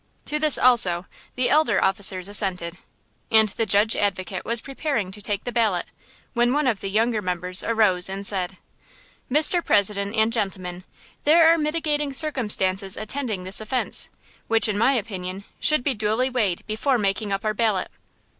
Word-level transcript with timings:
To 0.25 0.39
this, 0.39 0.57
also, 0.57 1.05
the 1.35 1.47
elder 1.51 1.79
officers 1.83 2.27
assented. 2.27 2.79
And 3.29 3.49
the 3.49 3.67
Judge 3.67 3.95
Advocate 3.95 4.43
was 4.43 4.59
preparing 4.59 5.11
to 5.11 5.21
take 5.21 5.43
the 5.43 5.51
ballot, 5.51 5.85
when 6.33 6.53
one 6.53 6.65
of 6.65 6.79
the 6.81 6.89
younger 6.89 7.21
members 7.21 7.63
arose 7.63 8.09
and 8.09 8.25
said: 8.25 8.57
"Mr. 9.31 9.63
President 9.63 10.15
and 10.15 10.33
gentlemen, 10.33 10.85
there 11.23 11.47
are 11.53 11.57
mitigating 11.59 12.13
circumstances 12.13 12.97
attending 12.97 13.43
this 13.43 13.61
offence, 13.61 14.09
which, 14.47 14.67
in 14.67 14.75
my 14.75 14.93
opinion, 14.93 15.43
should 15.59 15.83
be 15.83 15.93
duly 15.93 16.31
weighed 16.31 16.65
before 16.65 16.97
making 16.97 17.31
up 17.31 17.45
our 17.45 17.53
ballot." 17.53 17.91